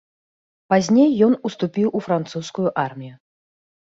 [0.73, 3.11] Пазней ён уступіў у французскую армію.